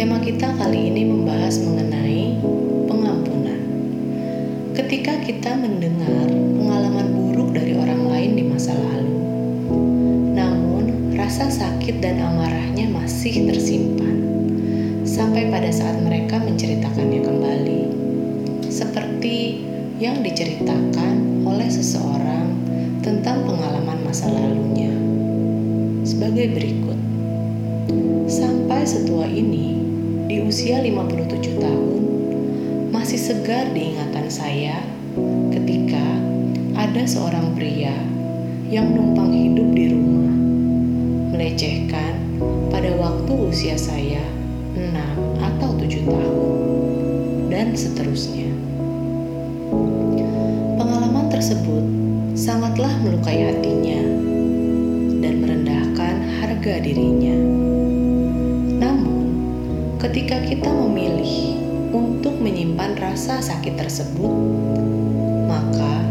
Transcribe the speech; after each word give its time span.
Tema 0.00 0.16
kita 0.16 0.56
kali 0.56 0.88
ini 0.88 1.04
membahas 1.04 1.60
mengenai 1.60 2.40
pengampunan. 2.88 3.60
Ketika 4.72 5.20
kita 5.20 5.52
mendengar 5.60 6.24
pengalaman 6.56 7.12
buruk 7.12 7.52
dari 7.52 7.76
orang 7.76 8.08
lain 8.08 8.32
di 8.32 8.44
masa 8.48 8.72
lalu, 8.72 9.20
namun 10.32 11.12
rasa 11.20 11.52
sakit 11.52 12.00
dan 12.00 12.16
amarahnya 12.16 12.88
masih 12.88 13.44
tersimpan 13.44 14.24
sampai 15.04 15.52
pada 15.52 15.68
saat 15.68 16.00
mereka 16.00 16.40
menceritakannya 16.40 17.20
kembali, 17.20 17.82
seperti 18.72 19.68
yang 20.00 20.24
diceritakan 20.24 21.44
oleh 21.44 21.68
seseorang 21.68 22.48
tentang 23.04 23.44
pengalaman 23.44 24.00
masa 24.00 24.32
lalunya 24.32 24.96
sebagai 26.08 26.56
berikut. 26.56 26.96
Sampai 28.32 28.86
setua 28.88 29.28
ini, 29.28 29.79
di 30.30 30.38
usia 30.46 30.78
57 30.78 31.58
tahun, 31.58 32.02
masih 32.94 33.18
segar 33.18 33.66
diingatan 33.74 34.30
saya 34.30 34.78
ketika 35.50 36.06
ada 36.78 37.02
seorang 37.02 37.50
pria 37.58 37.90
yang 38.70 38.94
numpang 38.94 39.34
hidup 39.34 39.74
di 39.74 39.90
rumah, 39.90 40.30
melecehkan 41.34 42.14
pada 42.70 42.94
waktu 42.94 43.32
usia 43.42 43.74
saya 43.74 44.22
6 44.78 44.94
atau 45.42 45.74
7 45.74 45.98
tahun, 46.06 46.46
dan 47.50 47.74
seterusnya. 47.74 48.54
Pengalaman 50.78 51.26
tersebut 51.26 51.82
sangatlah 52.38 52.94
melukai 53.02 53.50
hatinya 53.50 53.98
dan 55.26 55.42
merendahkan 55.42 56.14
harga 56.38 56.74
dirinya. 56.86 57.59
Ketika 60.10 60.42
kita 60.42 60.66
memilih 60.66 61.54
untuk 61.94 62.42
menyimpan 62.42 62.98
rasa 62.98 63.38
sakit 63.38 63.78
tersebut, 63.78 64.34
maka 65.46 66.02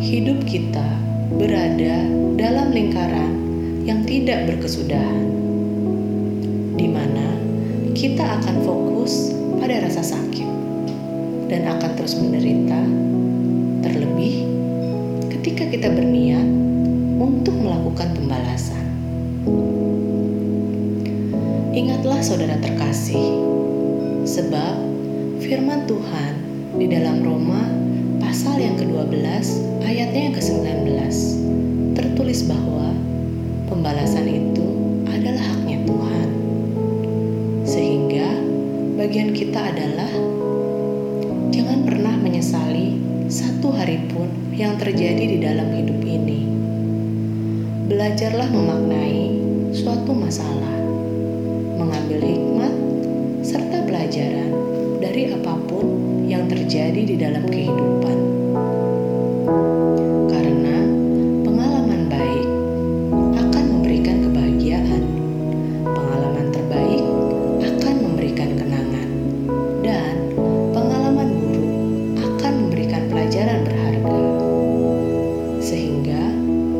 hidup 0.00 0.40
kita 0.48 0.96
berada 1.36 2.00
dalam 2.40 2.72
lingkaran 2.72 3.28
yang 3.84 4.08
tidak 4.08 4.48
berkesudahan, 4.48 5.28
di 6.80 6.88
mana 6.88 7.36
kita 7.92 8.24
akan 8.40 8.56
fokus 8.64 9.36
pada 9.60 9.84
rasa 9.84 10.00
sakit 10.00 10.48
dan 11.52 11.68
akan 11.76 11.92
terus 11.92 12.16
menderita, 12.16 12.80
terlebih 13.84 14.48
ketika 15.28 15.68
kita 15.68 15.92
berniat 15.92 16.48
untuk 17.20 17.52
melakukan 17.60 18.16
pembalasan. 18.16 18.80
Ingatlah 21.72 22.20
saudara 22.20 22.60
terkasih, 22.60 23.32
sebab 24.28 24.76
firman 25.40 25.88
Tuhan 25.88 26.32
di 26.76 26.84
dalam 26.84 27.24
Roma 27.24 27.64
pasal 28.20 28.60
yang 28.60 28.76
ke-12 28.76 29.16
ayatnya 29.80 30.20
yang 30.28 30.36
ke-19 30.36 30.84
tertulis 31.96 32.44
bahwa 32.44 32.92
pembalasan 33.72 34.28
itu 34.28 34.68
adalah 35.08 35.40
haknya 35.40 35.80
Tuhan. 35.88 36.28
Sehingga 37.64 38.28
bagian 39.00 39.32
kita 39.32 39.72
adalah 39.72 40.12
jangan 41.56 41.88
pernah 41.88 42.20
menyesali 42.20 43.00
satu 43.32 43.72
hari 43.72 44.12
pun 44.12 44.28
yang 44.52 44.76
terjadi 44.76 45.24
di 45.24 45.38
dalam 45.40 45.72
hidup 45.72 46.04
ini. 46.04 46.44
Belajarlah 47.88 48.52
memaknai 48.52 49.40
suatu 49.72 50.12
masalah, 50.12 50.76
mengambil 51.82 52.22
hikmat, 52.22 52.74
serta 53.42 53.82
pelajaran 53.82 54.54
dari 55.02 55.34
apa 55.34 55.58
pun 55.66 55.86
yang 56.30 56.46
terjadi 56.46 57.02
di 57.02 57.18
dalam 57.18 57.42
kehidupan. 57.50 58.18
Karena 60.30 60.78
pengalaman 61.42 62.06
baik 62.06 62.46
akan 63.34 63.64
memberikan 63.66 64.16
kebahagiaan, 64.30 65.02
pengalaman 65.82 66.46
terbaik 66.54 67.02
akan 67.66 67.94
memberikan 67.98 68.50
kenangan, 68.54 69.08
dan 69.82 70.14
pengalaman 70.70 71.28
buruk 71.34 71.74
akan 72.22 72.52
memberikan 72.62 73.02
pelajaran 73.10 73.58
berharga. 73.66 74.22
Sehingga, 75.58 76.22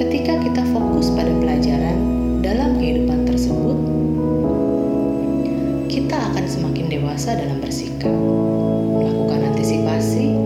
ketika 0.00 0.40
kita 0.40 0.64
fokus 0.72 1.12
pada 1.12 1.32
akan 6.36 6.52
semakin 6.52 6.92
dewasa 6.92 7.32
dalam 7.32 7.64
bersikap, 7.64 8.12
melakukan 8.92 9.56
antisipasi, 9.56 10.36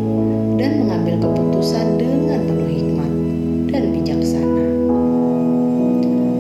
dan 0.55 0.87
mengambil 0.87 1.19
keputusan 1.19 1.99
dengan 1.99 2.47
penuh 2.47 2.71
hikmat 2.71 3.13
dan 3.75 3.91
bijaksana. 3.91 4.67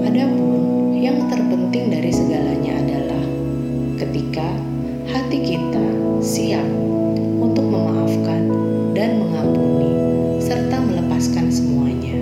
Adapun 0.07 0.55
yang 0.95 1.27
terpenting 1.27 1.91
dari 1.91 2.15
segalanya 2.15 2.79
adalah 2.79 3.25
ketika 3.99 4.55
hati 5.11 5.43
kita 5.43 5.87
siap 6.23 6.71
untuk 7.43 7.67
memaafkan 7.67 8.55
dan 8.95 9.19
mengampuni 9.19 9.91
serta 10.39 10.79
melepaskan 10.79 11.51
semuanya. 11.51 12.15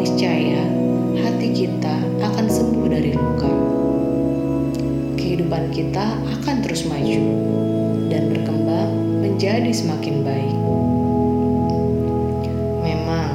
Niscaya 0.00 0.64
hati 1.20 1.52
kita 1.52 2.00
akan 2.24 2.43
Kehidupan 5.44 5.76
kita 5.76 6.16
akan 6.40 6.64
terus 6.64 6.88
maju 6.88 7.20
dan 8.08 8.32
berkembang 8.32 9.20
menjadi 9.20 9.68
semakin 9.76 10.24
baik. 10.24 10.56
Memang 12.80 13.28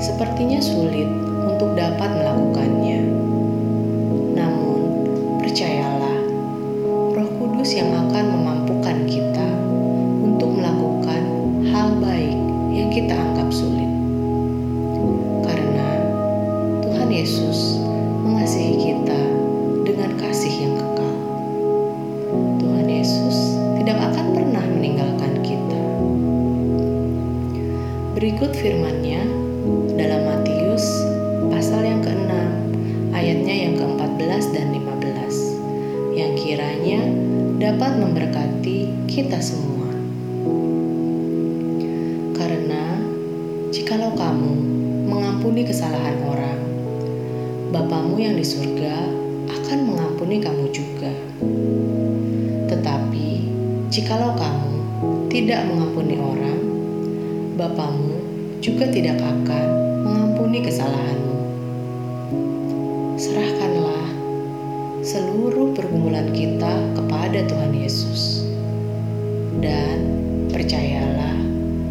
sepertinya 0.00 0.56
sulit 0.56 1.04
untuk 1.44 1.76
dapat 1.76 2.16
melakukannya. 2.16 3.12
Namun, 4.40 4.80
percayalah, 5.44 6.24
Roh 7.12 7.28
Kudus 7.36 7.76
yang 7.76 7.92
akan 8.08 8.24
Berikut 28.40 28.72
firman-Nya 28.72 29.20
dalam 30.00 30.24
Matius 30.24 31.04
pasal 31.52 31.84
yang 31.84 32.00
ke-6 32.00 32.32
ayatnya 33.12 33.68
yang 33.68 33.76
ke-14 33.76 34.56
dan 34.56 34.72
15 34.80 36.16
yang 36.16 36.32
kiranya 36.40 37.04
dapat 37.60 38.00
memberkati 38.00 38.96
kita 39.12 39.44
semua. 39.44 39.92
Karena 42.32 42.96
jikalau 43.76 44.16
kamu 44.16 44.52
mengampuni 45.04 45.60
kesalahan 45.68 46.16
orang, 46.24 46.60
Bapamu 47.76 48.24
yang 48.24 48.40
di 48.40 48.44
surga 48.48 49.04
akan 49.52 49.78
mengampuni 49.84 50.40
kamu 50.40 50.64
juga. 50.72 51.12
Tetapi 52.72 53.52
jikalau 53.92 54.32
kamu 54.32 54.72
tidak 55.28 55.60
mengampuni 55.68 56.16
orang, 56.16 56.56
Bapamu 57.60 58.19
juga 58.60 58.84
tidak 58.92 59.16
akan 59.24 59.66
mengampuni 60.04 60.60
kesalahanmu. 60.60 61.40
Serahkanlah 63.16 64.04
seluruh 65.00 65.72
pergumulan 65.72 66.28
kita 66.36 66.76
kepada 66.92 67.40
Tuhan 67.48 67.72
Yesus. 67.72 68.44
Dan 69.64 69.96
percayalah, 70.52 71.36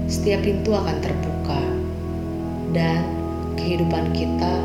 setiap 0.05 0.45
pintu 0.45 0.73
akan 0.77 0.97
terbuka 1.01 1.61
dan 2.73 3.01
kehidupan 3.57 4.13
kita 4.13 4.61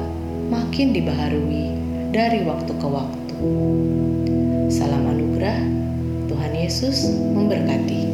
makin 0.52 0.92
dibaharui 0.92 1.72
dari 2.12 2.44
waktu 2.44 2.72
ke 2.76 2.86
waktu. 2.88 3.36
Salam 4.68 5.08
anugerah, 5.08 5.56
Tuhan 6.28 6.52
Yesus 6.52 7.08
memberkati. 7.32 8.13